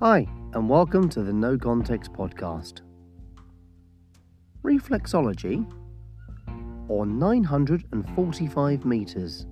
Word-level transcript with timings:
Hi, 0.00 0.28
and 0.52 0.68
welcome 0.68 1.08
to 1.08 1.24
the 1.24 1.32
No 1.32 1.58
Context 1.58 2.12
Podcast. 2.12 2.82
Reflexology, 4.62 5.68
or 6.86 7.04
945 7.04 8.84
metres. 8.84 9.46